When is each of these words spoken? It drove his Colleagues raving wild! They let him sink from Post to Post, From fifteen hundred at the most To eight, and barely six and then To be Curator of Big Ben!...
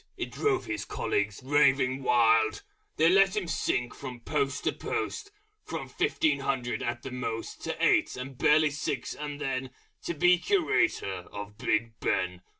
It 0.17 0.31
drove 0.31 0.65
his 0.65 0.83
Colleagues 0.83 1.41
raving 1.43 2.01
wild! 2.01 2.63
They 2.97 3.07
let 3.07 3.35
him 3.37 3.47
sink 3.47 3.93
from 3.93 4.21
Post 4.21 4.63
to 4.63 4.71
Post, 4.73 5.29
From 5.63 5.87
fifteen 5.87 6.39
hundred 6.39 6.81
at 6.81 7.03
the 7.03 7.11
most 7.11 7.63
To 7.65 7.77
eight, 7.79 8.15
and 8.17 8.35
barely 8.35 8.71
six 8.71 9.13
and 9.13 9.39
then 9.39 9.69
To 10.05 10.15
be 10.15 10.39
Curator 10.39 11.25
of 11.31 11.55
Big 11.59 11.99
Ben!... 11.99 12.41